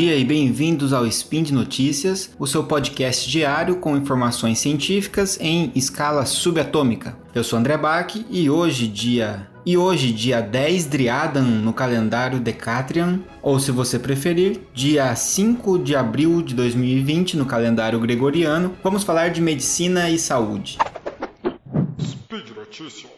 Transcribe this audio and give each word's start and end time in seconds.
dia 0.00 0.16
e 0.16 0.24
bem-vindos 0.24 0.94
ao 0.94 1.06
Spin 1.06 1.42
de 1.42 1.52
Notícias, 1.52 2.30
o 2.38 2.46
seu 2.46 2.64
podcast 2.64 3.28
diário 3.28 3.76
com 3.76 3.94
informações 3.94 4.58
científicas 4.58 5.38
em 5.38 5.70
escala 5.74 6.24
subatômica. 6.24 7.18
Eu 7.34 7.44
sou 7.44 7.58
André 7.58 7.76
Bach 7.76 8.10
e 8.30 8.48
hoje, 8.48 8.86
dia 8.86 9.46
e 9.66 9.76
hoje, 9.76 10.10
dia 10.10 10.40
10 10.40 10.86
Driadan 10.86 11.42
no 11.42 11.74
calendário 11.74 12.40
Decatrian, 12.40 13.20
ou 13.42 13.60
se 13.60 13.70
você 13.70 13.98
preferir, 13.98 14.62
dia 14.72 15.14
5 15.14 15.78
de 15.80 15.94
abril 15.94 16.40
de 16.40 16.54
2020 16.54 17.36
no 17.36 17.44
calendário 17.44 18.00
gregoriano, 18.00 18.74
vamos 18.82 19.04
falar 19.04 19.28
de 19.28 19.42
medicina 19.42 20.08
e 20.08 20.18
saúde. 20.18 20.78
Speed 22.00 22.56
Notícias. 22.56 23.10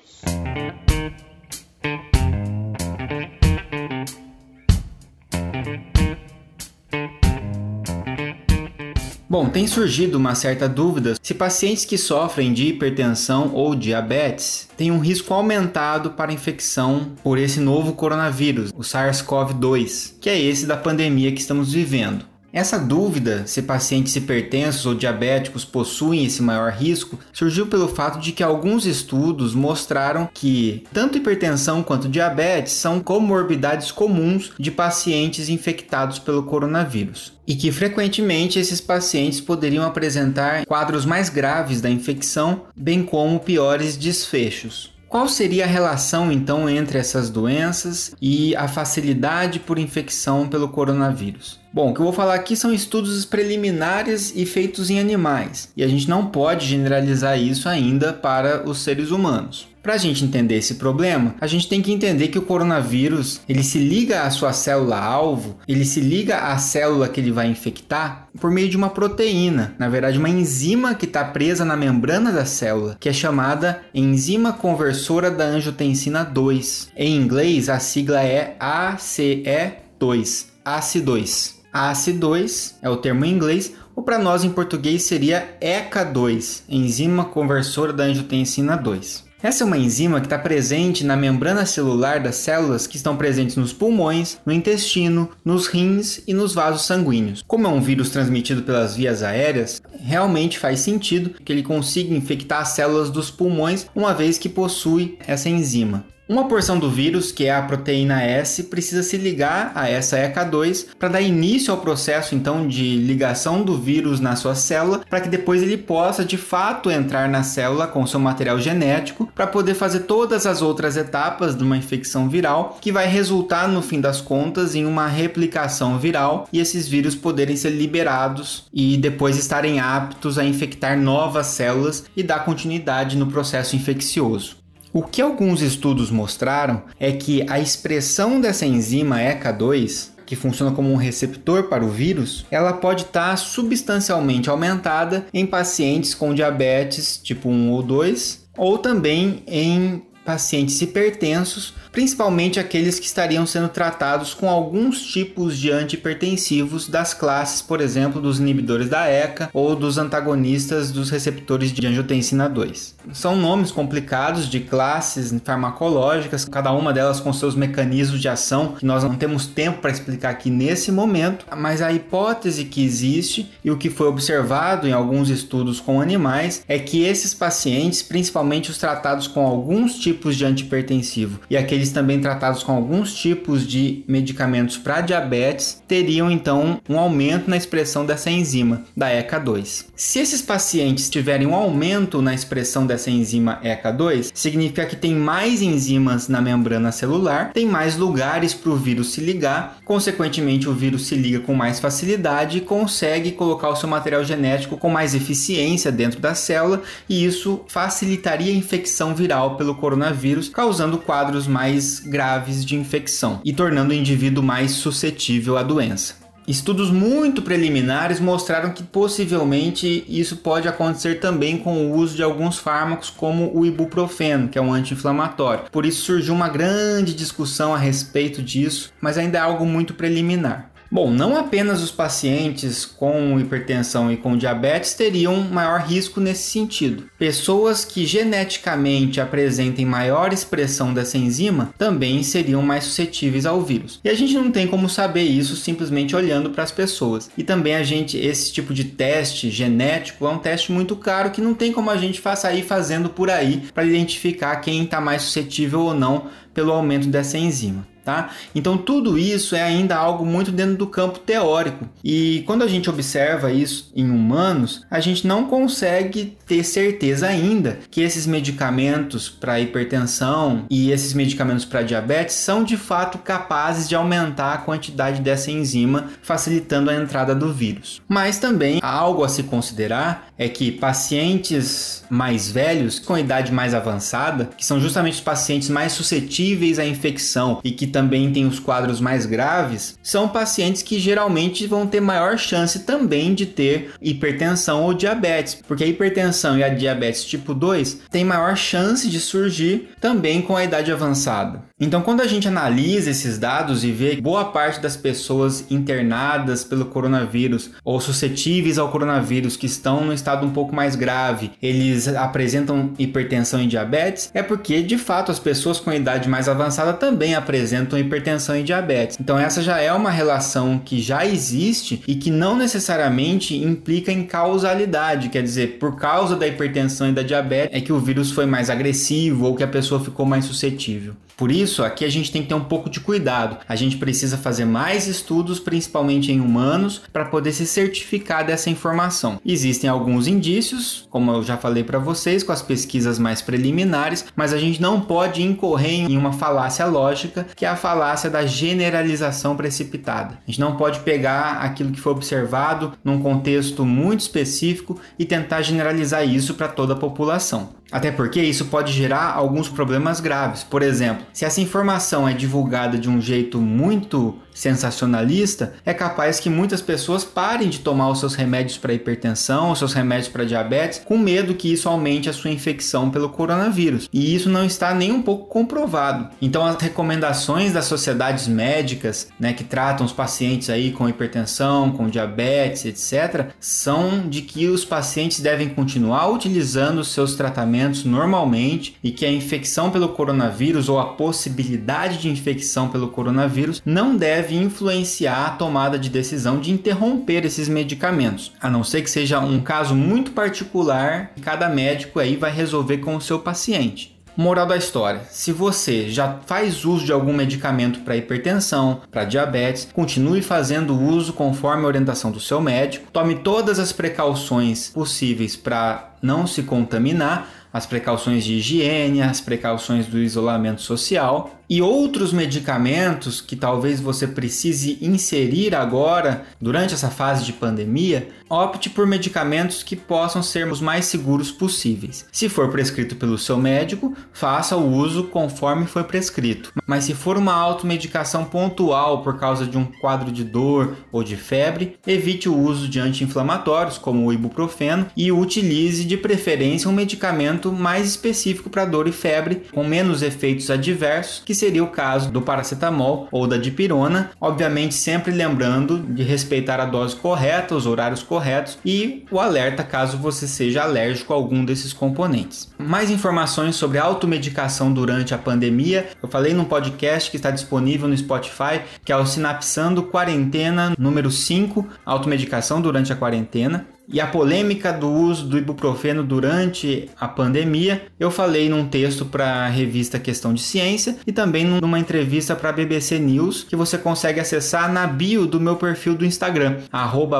Bom, 9.32 9.48
tem 9.48 9.66
surgido 9.66 10.18
uma 10.18 10.34
certa 10.34 10.68
dúvida 10.68 11.14
se 11.22 11.32
pacientes 11.32 11.86
que 11.86 11.96
sofrem 11.96 12.52
de 12.52 12.66
hipertensão 12.66 13.50
ou 13.54 13.74
diabetes 13.74 14.68
têm 14.76 14.90
um 14.90 14.98
risco 14.98 15.32
aumentado 15.32 16.10
para 16.10 16.34
infecção 16.34 17.12
por 17.24 17.38
esse 17.38 17.58
novo 17.58 17.94
coronavírus, 17.94 18.70
o 18.76 18.82
SARS-CoV-2, 18.82 20.16
que 20.20 20.28
é 20.28 20.38
esse 20.38 20.66
da 20.66 20.76
pandemia 20.76 21.32
que 21.32 21.40
estamos 21.40 21.72
vivendo. 21.72 22.26
Essa 22.52 22.78
dúvida 22.78 23.46
se 23.46 23.62
pacientes 23.62 24.14
hipertensos 24.14 24.84
ou 24.84 24.94
diabéticos 24.94 25.64
possuem 25.64 26.26
esse 26.26 26.42
maior 26.42 26.70
risco 26.70 27.18
surgiu 27.32 27.66
pelo 27.66 27.88
fato 27.88 28.20
de 28.20 28.30
que 28.30 28.42
alguns 28.42 28.84
estudos 28.84 29.54
mostraram 29.54 30.28
que 30.34 30.84
tanto 30.92 31.16
hipertensão 31.16 31.82
quanto 31.82 32.10
diabetes 32.10 32.74
são 32.74 33.00
comorbidades 33.00 33.90
comuns 33.90 34.52
de 34.58 34.70
pacientes 34.70 35.48
infectados 35.48 36.18
pelo 36.18 36.42
coronavírus 36.42 37.32
e 37.46 37.54
que 37.54 37.72
frequentemente 37.72 38.58
esses 38.58 38.82
pacientes 38.82 39.40
poderiam 39.40 39.86
apresentar 39.86 40.66
quadros 40.66 41.06
mais 41.06 41.30
graves 41.30 41.80
da 41.80 41.88
infecção, 41.88 42.64
bem 42.76 43.02
como 43.02 43.40
piores 43.40 43.96
desfechos. 43.96 44.92
Qual 45.08 45.26
seria 45.26 45.64
a 45.64 45.68
relação 45.68 46.30
então 46.30 46.68
entre 46.68 46.98
essas 46.98 47.30
doenças 47.30 48.14
e 48.20 48.54
a 48.56 48.68
facilidade 48.68 49.58
por 49.58 49.78
infecção 49.78 50.48
pelo 50.48 50.68
coronavírus? 50.68 51.61
Bom, 51.74 51.90
o 51.90 51.94
que 51.94 52.00
eu 52.00 52.04
vou 52.04 52.12
falar 52.12 52.34
aqui 52.34 52.54
são 52.54 52.70
estudos 52.70 53.24
preliminares 53.24 54.30
e 54.36 54.44
feitos 54.44 54.90
em 54.90 55.00
animais, 55.00 55.70
e 55.74 55.82
a 55.82 55.88
gente 55.88 56.06
não 56.06 56.26
pode 56.26 56.66
generalizar 56.66 57.40
isso 57.40 57.66
ainda 57.66 58.12
para 58.12 58.68
os 58.68 58.82
seres 58.82 59.10
humanos. 59.10 59.72
Para 59.82 59.94
a 59.94 59.98
gente 59.98 60.22
entender 60.22 60.56
esse 60.56 60.74
problema, 60.74 61.34
a 61.40 61.46
gente 61.46 61.66
tem 61.66 61.80
que 61.80 61.90
entender 61.90 62.28
que 62.28 62.38
o 62.38 62.42
coronavírus 62.42 63.40
ele 63.48 63.64
se 63.64 63.78
liga 63.78 64.22
à 64.22 64.30
sua 64.30 64.52
célula 64.52 64.98
alvo, 64.98 65.56
ele 65.66 65.86
se 65.86 65.98
liga 65.98 66.38
à 66.52 66.58
célula 66.58 67.08
que 67.08 67.18
ele 67.18 67.32
vai 67.32 67.48
infectar 67.48 68.28
por 68.38 68.50
meio 68.50 68.68
de 68.68 68.76
uma 68.76 68.90
proteína, 68.90 69.74
na 69.78 69.88
verdade 69.88 70.18
uma 70.18 70.28
enzima 70.28 70.94
que 70.94 71.06
está 71.06 71.24
presa 71.24 71.64
na 71.64 71.76
membrana 71.76 72.30
da 72.30 72.44
célula, 72.44 72.98
que 73.00 73.08
é 73.08 73.12
chamada 73.14 73.80
enzima 73.94 74.52
conversora 74.52 75.30
da 75.30 75.46
angiotensina 75.46 76.22
2. 76.22 76.90
Em 76.94 77.16
inglês, 77.16 77.68
a 77.70 77.80
sigla 77.80 78.22
é 78.22 78.56
ACE2, 78.60 80.46
ACE2. 80.64 81.61
A 81.72 81.90
AC2 81.90 82.74
é 82.82 82.90
o 82.90 82.98
termo 82.98 83.24
em 83.24 83.32
inglês, 83.32 83.72
ou 83.96 84.02
para 84.02 84.18
nós 84.18 84.44
em 84.44 84.50
português 84.50 85.04
seria 85.04 85.56
ECA2, 85.58 86.64
enzima 86.68 87.24
conversora 87.24 87.94
da 87.94 88.04
angiotensina 88.04 88.76
2. 88.76 89.24
Essa 89.42 89.64
é 89.64 89.66
uma 89.66 89.78
enzima 89.78 90.20
que 90.20 90.26
está 90.26 90.38
presente 90.38 91.02
na 91.02 91.16
membrana 91.16 91.64
celular 91.64 92.20
das 92.20 92.36
células 92.36 92.86
que 92.86 92.96
estão 92.96 93.16
presentes 93.16 93.56
nos 93.56 93.72
pulmões, 93.72 94.38
no 94.44 94.52
intestino, 94.52 95.30
nos 95.44 95.66
rins 95.66 96.22
e 96.28 96.34
nos 96.34 96.54
vasos 96.54 96.86
sanguíneos. 96.86 97.42
Como 97.48 97.66
é 97.66 97.70
um 97.70 97.80
vírus 97.80 98.10
transmitido 98.10 98.62
pelas 98.62 98.94
vias 98.94 99.22
aéreas, 99.22 99.82
realmente 99.98 100.58
faz 100.58 100.80
sentido 100.80 101.30
que 101.42 101.50
ele 101.50 101.62
consiga 101.62 102.14
infectar 102.14 102.60
as 102.60 102.68
células 102.68 103.08
dos 103.08 103.30
pulmões, 103.30 103.86
uma 103.96 104.12
vez 104.12 104.36
que 104.36 104.48
possui 104.48 105.18
essa 105.26 105.48
enzima. 105.48 106.04
Uma 106.28 106.46
porção 106.46 106.78
do 106.78 106.88
vírus, 106.88 107.32
que 107.32 107.46
é 107.46 107.54
a 107.54 107.60
proteína 107.60 108.22
S, 108.22 108.62
precisa 108.62 109.02
se 109.02 109.16
ligar 109.16 109.72
a 109.74 109.90
essa 109.90 110.16
ECA2 110.16 110.86
para 110.96 111.08
dar 111.08 111.20
início 111.20 111.72
ao 111.72 111.80
processo 111.80 112.32
então 112.34 112.66
de 112.68 112.96
ligação 112.96 113.64
do 113.64 113.76
vírus 113.76 114.20
na 114.20 114.36
sua 114.36 114.54
célula, 114.54 115.02
para 115.10 115.20
que 115.20 115.28
depois 115.28 115.62
ele 115.62 115.76
possa 115.76 116.24
de 116.24 116.38
fato 116.38 116.92
entrar 116.92 117.28
na 117.28 117.42
célula 117.42 117.88
com 117.88 118.06
seu 118.06 118.20
material 118.20 118.60
genético 118.60 119.28
para 119.34 119.48
poder 119.48 119.74
fazer 119.74 120.00
todas 120.00 120.46
as 120.46 120.62
outras 120.62 120.96
etapas 120.96 121.56
de 121.56 121.64
uma 121.64 121.76
infecção 121.76 122.28
viral, 122.28 122.78
que 122.80 122.92
vai 122.92 123.08
resultar 123.08 123.68
no 123.68 123.82
fim 123.82 124.00
das 124.00 124.20
contas 124.20 124.76
em 124.76 124.86
uma 124.86 125.08
replicação 125.08 125.98
viral 125.98 126.48
e 126.52 126.60
esses 126.60 126.86
vírus 126.86 127.16
poderem 127.16 127.56
ser 127.56 127.70
liberados 127.70 128.66
e 128.72 128.96
depois 128.96 129.36
estarem 129.36 129.80
aptos 129.80 130.38
a 130.38 130.44
infectar 130.44 130.96
novas 130.96 131.48
células 131.48 132.04
e 132.16 132.22
dar 132.22 132.44
continuidade 132.44 133.16
no 133.16 133.26
processo 133.26 133.74
infeccioso. 133.74 134.61
O 134.92 135.02
que 135.02 135.22
alguns 135.22 135.62
estudos 135.62 136.10
mostraram 136.10 136.82
é 137.00 137.12
que 137.12 137.46
a 137.48 137.58
expressão 137.58 138.40
dessa 138.40 138.66
enzima 138.66 139.18
ECA2 139.18 140.12
que 140.32 140.36
funciona 140.36 140.74
como 140.74 140.90
um 140.90 140.96
receptor 140.96 141.64
para 141.64 141.84
o 141.84 141.90
vírus, 141.90 142.46
ela 142.50 142.72
pode 142.72 143.02
estar 143.02 143.30
tá 143.30 143.36
substancialmente 143.36 144.48
aumentada 144.48 145.26
em 145.32 145.44
pacientes 145.44 146.14
com 146.14 146.32
diabetes 146.32 147.20
tipo 147.22 147.50
1 147.50 147.70
ou 147.70 147.82
2, 147.82 148.46
ou 148.56 148.78
também 148.78 149.42
em 149.46 150.02
pacientes 150.24 150.80
hipertensos, 150.80 151.74
principalmente 151.90 152.58
aqueles 152.58 152.98
que 152.98 153.06
estariam 153.06 153.46
sendo 153.46 153.68
tratados 153.68 154.32
com 154.32 154.48
alguns 154.48 155.02
tipos 155.02 155.58
de 155.58 155.70
antihipertensivos 155.70 156.88
das 156.88 157.12
classes, 157.12 157.60
por 157.60 157.80
exemplo, 157.80 158.20
dos 158.20 158.38
inibidores 158.38 158.88
da 158.88 159.06
ECA 159.08 159.50
ou 159.52 159.76
dos 159.76 159.98
antagonistas 159.98 160.90
dos 160.90 161.10
receptores 161.10 161.72
de 161.72 161.86
angiotensina 161.86 162.48
2. 162.48 162.94
São 163.12 163.36
nomes 163.36 163.70
complicados 163.70 164.48
de 164.48 164.60
classes 164.60 165.34
farmacológicas, 165.44 166.44
cada 166.44 166.72
uma 166.72 166.92
delas 166.92 167.20
com 167.20 167.32
seus 167.32 167.54
mecanismos 167.54 168.20
de 168.20 168.28
ação 168.28 168.74
que 168.78 168.86
nós 168.86 169.02
não 169.02 169.14
temos 169.14 169.46
tempo 169.46 169.80
para 169.80 169.90
explicar 169.90 170.30
aqui 170.30 170.50
nesse 170.50 170.90
momento, 170.92 171.44
mas 171.56 171.82
a 171.82 171.92
hipótese 171.92 172.64
que 172.64 172.84
existe 172.84 173.50
e 173.64 173.70
o 173.70 173.76
que 173.76 173.90
foi 173.90 174.06
observado 174.06 174.88
em 174.88 174.92
alguns 174.92 175.28
estudos 175.28 175.80
com 175.80 176.00
animais 176.00 176.62
é 176.68 176.78
que 176.78 177.04
esses 177.04 177.34
pacientes, 177.34 178.02
principalmente 178.02 178.70
os 178.70 178.78
tratados 178.78 179.26
com 179.26 179.44
alguns 179.44 179.96
tipos 179.96 180.11
tipos 180.12 180.36
de 180.36 180.44
antipertensivo 180.44 181.40
e 181.48 181.56
aqueles 181.56 181.90
também 181.90 182.20
tratados 182.20 182.62
com 182.62 182.72
alguns 182.72 183.14
tipos 183.14 183.66
de 183.66 184.04
medicamentos 184.06 184.76
para 184.76 185.00
diabetes 185.00 185.82
teriam 185.88 186.30
então 186.30 186.80
um 186.88 186.98
aumento 186.98 187.48
na 187.48 187.56
expressão 187.56 188.04
dessa 188.04 188.30
enzima, 188.30 188.82
da 188.94 189.10
ECA2. 189.10 189.86
Se 189.96 190.18
esses 190.18 190.42
pacientes 190.42 191.08
tiverem 191.08 191.46
um 191.46 191.54
aumento 191.54 192.20
na 192.20 192.34
expressão 192.34 192.86
dessa 192.86 193.10
enzima 193.10 193.58
ECA2, 193.64 194.30
significa 194.34 194.84
que 194.84 194.96
tem 194.96 195.14
mais 195.14 195.62
enzimas 195.62 196.28
na 196.28 196.42
membrana 196.42 196.92
celular, 196.92 197.52
tem 197.52 197.66
mais 197.66 197.96
lugares 197.96 198.52
para 198.52 198.70
o 198.70 198.76
vírus 198.76 199.12
se 199.12 199.20
ligar, 199.20 199.78
consequentemente 199.84 200.68
o 200.68 200.74
vírus 200.74 201.06
se 201.06 201.14
liga 201.14 201.40
com 201.40 201.54
mais 201.54 201.80
facilidade 201.80 202.58
e 202.58 202.60
consegue 202.60 203.32
colocar 203.32 203.70
o 203.70 203.76
seu 203.76 203.88
material 203.88 204.24
genético 204.24 204.76
com 204.76 204.90
mais 204.90 205.14
eficiência 205.14 205.90
dentro 205.90 206.20
da 206.20 206.34
célula 206.34 206.82
e 207.08 207.24
isso 207.24 207.62
facilitaria 207.66 208.52
a 208.52 208.56
infecção 208.56 209.14
viral 209.14 209.56
pelo 209.56 209.74
coronavírus 209.74 210.01
coronavírus, 210.02 210.48
causando 210.48 210.98
quadros 210.98 211.46
mais 211.46 212.00
graves 212.00 212.64
de 212.64 212.76
infecção 212.76 213.40
e 213.44 213.52
tornando 213.52 213.92
o 213.92 213.96
indivíduo 213.96 214.42
mais 214.42 214.72
suscetível 214.72 215.56
à 215.56 215.62
doença. 215.62 216.20
Estudos 216.46 216.90
muito 216.90 217.40
preliminares 217.40 218.18
mostraram 218.18 218.72
que 218.72 218.82
possivelmente 218.82 220.04
isso 220.08 220.38
pode 220.38 220.66
acontecer 220.66 221.20
também 221.20 221.56
com 221.56 221.86
o 221.86 221.96
uso 221.96 222.16
de 222.16 222.22
alguns 222.22 222.58
fármacos, 222.58 223.10
como 223.10 223.56
o 223.56 223.64
ibuprofeno, 223.64 224.48
que 224.48 224.58
é 224.58 224.60
um 224.60 224.72
anti-inflamatório. 224.74 225.66
Por 225.70 225.86
isso 225.86 226.02
surgiu 226.02 226.34
uma 226.34 226.48
grande 226.48 227.14
discussão 227.14 227.72
a 227.72 227.78
respeito 227.78 228.42
disso, 228.42 228.92
mas 229.00 229.16
ainda 229.16 229.38
é 229.38 229.40
algo 229.40 229.64
muito 229.64 229.94
preliminar. 229.94 230.71
Bom, 230.92 231.10
não 231.10 231.34
apenas 231.34 231.82
os 231.82 231.90
pacientes 231.90 232.84
com 232.84 233.40
hipertensão 233.40 234.12
e 234.12 234.16
com 234.18 234.36
diabetes 234.36 234.92
teriam 234.92 235.40
maior 235.40 235.80
risco 235.80 236.20
nesse 236.20 236.50
sentido. 236.50 237.04
Pessoas 237.18 237.82
que 237.82 238.04
geneticamente 238.04 239.18
apresentem 239.18 239.86
maior 239.86 240.34
expressão 240.34 240.92
dessa 240.92 241.16
enzima 241.16 241.72
também 241.78 242.22
seriam 242.22 242.60
mais 242.60 242.84
suscetíveis 242.84 243.46
ao 243.46 243.62
vírus. 243.62 244.00
E 244.04 244.10
a 244.10 244.14
gente 244.14 244.34
não 244.34 244.50
tem 244.50 244.66
como 244.66 244.86
saber 244.86 245.22
isso 245.22 245.56
simplesmente 245.56 246.14
olhando 246.14 246.50
para 246.50 246.62
as 246.62 246.70
pessoas. 246.70 247.30
E 247.38 247.42
também 247.42 247.74
a 247.74 247.82
gente 247.82 248.18
esse 248.18 248.52
tipo 248.52 248.74
de 248.74 248.84
teste 248.84 249.48
genético 249.48 250.26
é 250.26 250.28
um 250.28 250.36
teste 250.36 250.70
muito 250.72 250.94
caro 250.94 251.30
que 251.30 251.40
não 251.40 251.54
tem 251.54 251.72
como 251.72 251.88
a 251.88 251.96
gente 251.96 252.20
sair 252.36 252.62
fazendo 252.62 253.08
por 253.08 253.30
aí 253.30 253.62
para 253.72 253.84
identificar 253.84 254.56
quem 254.56 254.84
está 254.84 255.00
mais 255.00 255.22
suscetível 255.22 255.80
ou 255.80 255.94
não 255.94 256.26
pelo 256.52 256.72
aumento 256.72 257.08
dessa 257.08 257.38
enzima. 257.38 257.92
Tá? 258.04 258.30
Então 258.52 258.76
tudo 258.76 259.16
isso 259.16 259.54
é 259.54 259.62
ainda 259.62 259.96
algo 259.96 260.26
muito 260.26 260.50
dentro 260.50 260.76
do 260.76 260.88
campo 260.88 261.20
teórico. 261.20 261.88
E 262.02 262.42
quando 262.46 262.62
a 262.62 262.66
gente 262.66 262.90
observa 262.90 263.52
isso 263.52 263.92
em 263.94 264.10
humanos, 264.10 264.84
a 264.90 264.98
gente 264.98 265.24
não 265.24 265.46
consegue 265.46 266.36
ter 266.44 266.64
certeza 266.64 267.28
ainda 267.28 267.78
que 267.88 268.00
esses 268.00 268.26
medicamentos 268.26 269.28
para 269.28 269.60
hipertensão 269.60 270.66
e 270.68 270.90
esses 270.90 271.14
medicamentos 271.14 271.64
para 271.64 271.82
diabetes 271.82 272.34
são 272.34 272.64
de 272.64 272.76
fato 272.76 273.18
capazes 273.18 273.88
de 273.88 273.94
aumentar 273.94 274.52
a 274.52 274.58
quantidade 274.58 275.20
dessa 275.20 275.52
enzima, 275.52 276.08
facilitando 276.22 276.90
a 276.90 276.96
entrada 276.96 277.36
do 277.36 277.52
vírus. 277.52 278.02
Mas 278.08 278.38
também 278.38 278.80
algo 278.82 279.22
a 279.22 279.28
se 279.28 279.44
considerar 279.44 280.26
é 280.36 280.48
que 280.48 280.72
pacientes 280.72 282.04
mais 282.10 282.50
velhos, 282.50 282.98
com 282.98 283.16
idade 283.16 283.52
mais 283.52 283.74
avançada, 283.74 284.50
que 284.56 284.66
são 284.66 284.80
justamente 284.80 285.14
os 285.14 285.20
pacientes 285.20 285.68
mais 285.68 285.92
suscetíveis 285.92 286.32
à 286.78 286.86
infecção 286.86 287.60
e 287.62 287.70
que 287.70 287.86
também 287.86 288.32
têm 288.32 288.46
os 288.46 288.58
quadros 288.58 289.00
mais 289.00 289.26
graves, 289.26 289.98
são 290.02 290.28
pacientes 290.28 290.82
que 290.82 290.98
geralmente 290.98 291.66
vão 291.66 291.86
ter 291.86 292.00
maior 292.00 292.36
chance 292.38 292.80
também 292.80 293.34
de 293.34 293.46
ter 293.46 293.92
hipertensão 294.00 294.82
ou 294.82 294.94
diabetes, 294.94 295.54
porque 295.66 295.84
a 295.84 295.86
hipertensão 295.86 296.58
e 296.58 296.64
a 296.64 296.68
diabetes 296.68 297.24
tipo 297.24 297.54
2 297.54 298.02
têm 298.10 298.24
maior 298.24 298.56
chance 298.56 299.08
de 299.08 299.20
surgir 299.20 299.90
também 300.00 300.42
com 300.42 300.56
a 300.56 300.64
idade 300.64 300.90
avançada. 300.90 301.62
Então, 301.82 302.00
quando 302.00 302.20
a 302.20 302.28
gente 302.28 302.46
analisa 302.46 303.10
esses 303.10 303.38
dados 303.38 303.82
e 303.82 303.90
vê 303.90 304.14
que 304.14 304.22
boa 304.22 304.44
parte 304.44 304.80
das 304.80 304.96
pessoas 304.96 305.64
internadas 305.68 306.62
pelo 306.62 306.84
coronavírus 306.84 307.70
ou 307.84 308.00
suscetíveis 308.00 308.78
ao 308.78 308.88
coronavírus 308.88 309.56
que 309.56 309.66
estão 309.66 310.04
no 310.04 310.12
estado 310.12 310.46
um 310.46 310.50
pouco 310.50 310.72
mais 310.72 310.94
grave, 310.94 311.50
eles 311.60 312.06
apresentam 312.06 312.92
hipertensão 312.98 313.60
e 313.60 313.66
diabetes, 313.66 314.30
é 314.32 314.44
porque 314.44 314.80
de 314.80 314.96
fato 314.96 315.32
as 315.32 315.40
pessoas 315.40 315.80
com 315.80 315.92
idade 315.92 316.28
mais 316.32 316.48
avançada 316.48 316.94
também 316.94 317.34
apresentam 317.34 317.98
hipertensão 317.98 318.56
e 318.56 318.62
diabetes. 318.62 319.18
Então, 319.20 319.38
essa 319.38 319.60
já 319.60 319.78
é 319.78 319.92
uma 319.92 320.10
relação 320.10 320.80
que 320.82 320.98
já 320.98 321.26
existe 321.26 322.02
e 322.08 322.14
que 322.14 322.30
não 322.30 322.56
necessariamente 322.56 323.54
implica 323.54 324.10
em 324.10 324.24
causalidade, 324.24 325.28
quer 325.28 325.42
dizer, 325.42 325.78
por 325.78 325.96
causa 325.96 326.34
da 326.34 326.48
hipertensão 326.48 327.10
e 327.10 327.12
da 327.12 327.22
diabetes 327.22 327.76
é 327.76 327.82
que 327.82 327.92
o 327.92 328.00
vírus 328.00 328.30
foi 328.30 328.46
mais 328.46 328.70
agressivo 328.70 329.44
ou 329.44 329.54
que 329.54 329.62
a 329.62 329.68
pessoa 329.68 330.02
ficou 330.02 330.24
mais 330.24 330.46
suscetível. 330.46 331.14
Por 331.36 331.50
isso, 331.50 331.82
aqui 331.82 332.04
a 332.04 332.08
gente 332.08 332.30
tem 332.30 332.42
que 332.42 332.48
ter 332.48 332.54
um 332.54 332.64
pouco 332.64 332.88
de 332.88 333.00
cuidado. 333.00 333.58
A 333.68 333.74
gente 333.74 333.96
precisa 333.96 334.36
fazer 334.36 334.64
mais 334.64 335.08
estudos, 335.08 335.58
principalmente 335.58 336.30
em 336.30 336.40
humanos, 336.40 337.02
para 337.12 337.24
poder 337.24 337.52
se 337.52 337.66
certificar 337.66 338.46
dessa 338.46 338.70
informação. 338.70 339.40
Existem 339.44 339.90
alguns 339.90 340.28
indícios, 340.28 341.06
como 341.10 341.32
eu 341.32 341.42
já 341.42 341.56
falei 341.56 341.82
para 341.82 341.98
vocês, 341.98 342.44
com 342.44 342.52
as 342.52 342.62
pesquisas 342.62 343.18
mais 343.18 343.42
preliminares, 343.42 344.24
mas 344.36 344.52
a 344.52 344.58
gente 344.58 344.80
não 344.80 345.00
pode 345.00 345.42
incorrer 345.42 346.08
em 346.08 346.16
uma 346.22 346.32
falácia 346.32 346.86
lógica, 346.86 347.46
que 347.54 347.64
é 347.64 347.68
a 347.68 347.76
falácia 347.76 348.30
da 348.30 348.46
generalização 348.46 349.56
precipitada. 349.56 350.38
A 350.46 350.50
gente 350.50 350.60
não 350.60 350.76
pode 350.76 351.00
pegar 351.00 351.58
aquilo 351.60 351.90
que 351.90 352.00
foi 352.00 352.12
observado 352.12 352.92
num 353.04 353.20
contexto 353.20 353.84
muito 353.84 354.20
específico 354.20 354.98
e 355.18 355.24
tentar 355.24 355.62
generalizar 355.62 356.26
isso 356.26 356.54
para 356.54 356.68
toda 356.68 356.94
a 356.94 356.96
população. 356.96 357.70
Até 357.92 358.10
porque 358.10 358.40
isso 358.40 358.64
pode 358.64 358.92
gerar 358.92 359.32
alguns 359.34 359.68
problemas 359.68 360.18
graves. 360.18 360.64
Por 360.64 360.82
exemplo, 360.82 361.26
se 361.32 361.44
essa 361.44 361.60
informação 361.60 362.26
é 362.26 362.32
divulgada 362.32 362.96
de 362.96 363.08
um 363.08 363.20
jeito 363.20 363.60
muito 363.60 364.38
sensacionalista, 364.54 365.74
é 365.84 365.94
capaz 365.94 366.38
que 366.38 366.50
muitas 366.50 366.80
pessoas 366.80 367.24
parem 367.24 367.68
de 367.68 367.80
tomar 367.80 368.10
os 368.10 368.20
seus 368.20 368.34
remédios 368.34 368.76
para 368.76 368.92
hipertensão, 368.92 369.70
os 369.70 369.78
seus 369.78 369.92
remédios 369.92 370.28
para 370.28 370.44
diabetes, 370.44 371.00
com 371.04 371.18
medo 371.18 371.54
que 371.54 371.72
isso 371.72 371.88
aumente 371.88 372.28
a 372.28 372.32
sua 372.32 372.50
infecção 372.50 373.10
pelo 373.10 373.30
coronavírus. 373.30 374.08
E 374.12 374.34
isso 374.34 374.48
não 374.48 374.64
está 374.64 374.94
nem 374.94 375.12
um 375.12 375.22
pouco 375.22 375.46
comprovado. 375.46 376.28
Então 376.40 376.64
as 376.64 376.76
recomendações 376.76 377.72
das 377.72 377.86
sociedades 377.86 378.46
médicas, 378.46 379.28
né, 379.38 379.52
que 379.52 379.64
tratam 379.64 380.04
os 380.04 380.12
pacientes 380.12 380.68
aí 380.70 380.92
com 380.92 381.08
hipertensão, 381.08 381.90
com 381.90 382.08
diabetes, 382.08 382.84
etc, 382.84 383.50
são 383.58 384.28
de 384.28 384.42
que 384.42 384.66
os 384.66 384.84
pacientes 384.84 385.40
devem 385.40 385.68
continuar 385.70 386.28
utilizando 386.28 386.98
os 386.98 387.12
seus 387.12 387.34
tratamentos 387.34 387.81
normalmente 388.04 388.96
e 389.02 389.10
que 389.10 389.24
a 389.24 389.32
infecção 389.32 389.90
pelo 389.90 390.10
coronavírus 390.10 390.88
ou 390.88 390.98
a 390.98 391.06
possibilidade 391.14 392.18
de 392.18 392.28
infecção 392.28 392.88
pelo 392.88 393.08
coronavírus 393.08 393.82
não 393.84 394.16
deve 394.16 394.32
deve 394.42 394.56
influenciar 394.56 395.46
a 395.46 395.50
tomada 395.50 395.98
de 395.98 396.10
decisão 396.10 396.58
de 396.58 396.72
interromper 396.72 397.44
esses 397.44 397.68
medicamentos, 397.68 398.52
a 398.60 398.68
não 398.68 398.82
ser 398.82 399.02
que 399.02 399.10
seja 399.10 399.38
um 399.38 399.60
caso 399.60 399.94
muito 399.94 400.32
particular, 400.32 401.32
cada 401.40 401.68
médico 401.68 402.18
aí 402.18 402.34
vai 402.34 402.50
resolver 402.50 402.98
com 402.98 403.14
o 403.14 403.20
seu 403.20 403.38
paciente. 403.38 404.12
Moral 404.34 404.66
da 404.66 404.76
história: 404.76 405.20
se 405.30 405.52
você 405.52 406.08
já 406.08 406.38
faz 406.46 406.84
uso 406.86 407.04
de 407.04 407.12
algum 407.12 407.34
medicamento 407.34 408.00
para 408.00 408.16
hipertensão, 408.16 409.02
para 409.10 409.26
diabetes, 409.26 409.86
continue 409.92 410.40
fazendo 410.40 410.98
uso 410.98 411.34
conforme 411.34 411.84
a 411.84 411.86
orientação 411.86 412.30
do 412.30 412.40
seu 412.40 412.60
médico. 412.60 413.10
Tome 413.12 413.36
todas 413.36 413.78
as 413.78 413.92
precauções 413.92 414.88
possíveis 414.88 415.54
para 415.54 416.12
não 416.22 416.46
se 416.46 416.62
contaminar, 416.62 417.48
as 417.72 417.86
precauções 417.86 418.44
de 418.44 418.54
higiene, 418.54 419.22
as 419.22 419.40
precauções 419.40 420.06
do 420.06 420.18
isolamento 420.18 420.82
social 420.82 421.61
e 421.72 421.80
outros 421.80 422.34
medicamentos 422.34 423.40
que 423.40 423.56
talvez 423.56 423.98
você 423.98 424.26
precise 424.26 424.98
inserir 425.00 425.74
agora 425.74 426.44
durante 426.60 426.92
essa 426.92 427.08
fase 427.08 427.46
de 427.46 427.54
pandemia, 427.54 428.28
opte 428.46 428.90
por 428.90 429.06
medicamentos 429.06 429.82
que 429.82 429.96
possam 429.96 430.42
ser 430.42 430.70
os 430.70 430.82
mais 430.82 431.06
seguros 431.06 431.50
possíveis. 431.50 432.26
Se 432.30 432.50
for 432.50 432.68
prescrito 432.70 433.16
pelo 433.16 433.38
seu 433.38 433.56
médico, 433.56 434.14
faça 434.34 434.76
o 434.76 434.86
uso 434.86 435.24
conforme 435.24 435.86
foi 435.86 436.04
prescrito. 436.04 436.70
Mas 436.86 437.04
se 437.04 437.14
for 437.14 437.38
uma 437.38 437.54
automedicação 437.54 438.44
pontual 438.44 439.22
por 439.22 439.38
causa 439.38 439.64
de 439.64 439.78
um 439.78 439.86
quadro 439.86 440.30
de 440.30 440.44
dor 440.44 440.94
ou 441.10 441.24
de 441.24 441.36
febre, 441.36 441.96
evite 442.06 442.50
o 442.50 442.58
uso 442.58 442.86
de 442.86 443.00
anti-inflamatórios 443.00 443.96
como 443.96 444.26
o 444.26 444.32
ibuprofeno 444.34 445.06
e 445.16 445.32
utilize 445.32 446.04
de 446.04 446.18
preferência 446.18 446.90
um 446.90 446.92
medicamento 446.92 447.72
mais 447.72 448.06
específico 448.06 448.68
para 448.68 448.84
dor 448.84 449.08
e 449.08 449.12
febre 449.12 449.62
com 449.72 449.82
menos 449.82 450.20
efeitos 450.20 450.70
adversos 450.70 451.42
que 451.46 451.54
seria 451.62 451.84
o 451.84 451.90
caso 451.90 452.28
do 452.32 452.42
paracetamol 452.42 453.28
ou 453.30 453.46
da 453.46 453.56
dipirona, 453.56 454.32
obviamente 454.40 454.94
sempre 454.94 455.30
lembrando 455.30 456.00
de 456.00 456.24
respeitar 456.24 456.80
a 456.80 456.84
dose 456.84 457.14
correta, 457.14 457.76
os 457.76 457.86
horários 457.86 458.20
corretos 458.20 458.80
e 458.84 459.24
o 459.30 459.38
alerta 459.38 459.84
caso 459.84 460.18
você 460.18 460.48
seja 460.48 460.82
alérgico 460.82 461.32
a 461.32 461.36
algum 461.36 461.64
desses 461.64 461.92
componentes. 461.92 462.68
Mais 462.76 463.12
informações 463.12 463.76
sobre 463.76 463.98
automedicação 463.98 464.92
durante 464.92 465.34
a 465.34 465.38
pandemia, 465.38 466.08
eu 466.20 466.28
falei 466.28 466.52
num 466.52 466.64
podcast 466.64 467.30
que 467.30 467.36
está 467.36 467.52
disponível 467.52 468.08
no 468.08 468.16
Spotify, 468.16 468.80
que 469.04 469.12
é 469.12 469.16
o 469.16 469.24
Sinapsando 469.24 470.02
Quarentena 470.02 470.94
número 470.98 471.30
5, 471.30 471.86
automedicação 472.04 472.80
durante 472.80 473.12
a 473.12 473.16
quarentena 473.16 473.86
e 474.08 474.20
a 474.20 474.26
polêmica 474.26 474.92
do 474.92 475.10
uso 475.10 475.46
do 475.46 475.58
ibuprofeno 475.58 476.22
durante 476.22 477.08
a 477.18 477.28
pandemia, 477.28 478.02
eu 478.18 478.30
falei 478.30 478.68
num 478.68 478.86
texto 478.86 479.24
para 479.24 479.64
a 479.64 479.68
revista 479.68 480.18
Questão 480.18 480.52
de 480.52 480.60
Ciência 480.60 481.16
e 481.26 481.32
também 481.32 481.64
numa 481.64 481.98
entrevista 481.98 482.54
para 482.54 482.70
a 482.70 482.72
BBC 482.72 483.18
News 483.18 483.64
que 483.64 483.76
você 483.76 483.96
consegue 483.96 484.40
acessar 484.40 484.92
na 484.92 485.06
bio 485.06 485.46
do 485.46 485.60
meu 485.60 485.76
perfil 485.76 486.14
do 486.14 486.24
Instagram, 486.24 486.78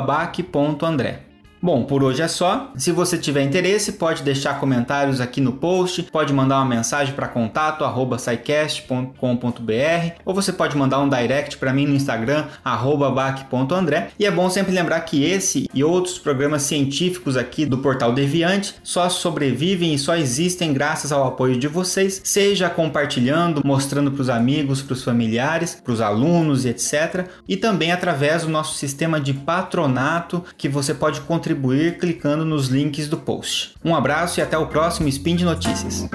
bac.andré. 0.05 1.32
Bom, 1.63 1.83
por 1.85 2.03
hoje 2.03 2.21
é 2.21 2.27
só. 2.27 2.73
Se 2.75 2.91
você 2.91 3.17
tiver 3.17 3.41
interesse, 3.41 3.93
pode 3.93 4.21
deixar 4.21 4.59
comentários 4.59 5.21
aqui 5.21 5.39
no 5.39 5.53
post, 5.53 6.03
pode 6.11 6.33
mandar 6.33 6.57
uma 6.57 6.65
mensagem 6.65 7.15
para 7.15 7.25
contato@saicast.com.br 7.25 10.11
ou 10.25 10.33
você 10.33 10.51
pode 10.51 10.75
mandar 10.75 10.99
um 10.99 11.07
direct 11.07 11.55
para 11.55 11.71
mim 11.71 11.85
no 11.85 11.95
Instagram 11.95 12.47
@bac.andré. 12.65 14.09
E 14.19 14.25
é 14.25 14.31
bom 14.31 14.49
sempre 14.49 14.73
lembrar 14.73 14.99
que 14.99 15.23
esse 15.23 15.69
e 15.73 15.81
outros 15.85 16.19
programas 16.19 16.63
científicos 16.63 17.37
aqui 17.37 17.65
do 17.65 17.77
Portal 17.77 18.11
Deviante 18.11 18.75
só 18.83 19.07
sobrevivem 19.07 19.93
e 19.93 19.97
só 19.97 20.17
existem 20.17 20.73
graças 20.73 21.13
ao 21.13 21.25
apoio 21.25 21.57
de 21.57 21.69
vocês, 21.69 22.19
seja 22.25 22.69
compartilhando, 22.69 23.61
mostrando 23.63 24.11
para 24.11 24.21
os 24.21 24.29
amigos, 24.29 24.81
para 24.81 24.95
os 24.95 25.03
familiares, 25.05 25.81
para 25.81 25.93
os 25.93 26.01
alunos 26.01 26.65
e 26.65 26.69
etc, 26.71 27.25
e 27.47 27.55
também 27.55 27.93
através 27.93 28.43
do 28.43 28.49
nosso 28.49 28.75
sistema 28.75 29.17
de 29.17 29.33
patronato 29.33 30.43
que 30.57 30.67
você 30.67 30.93
pode 30.93 31.21
contribuir 31.21 31.52
contribuir 31.53 31.97
clicando 31.97 32.43
nos 32.43 32.67
links 32.67 33.07
do 33.07 33.17
post. 33.17 33.75
Um 33.83 33.95
abraço 33.95 34.39
e 34.39 34.43
até 34.43 34.57
o 34.57 34.67
próximo 34.67 35.07
Spin 35.07 35.35
de 35.35 35.45
Notícias. 35.45 36.09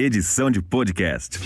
Edição 0.00 0.48
de 0.48 0.62
podcast. 0.62 1.40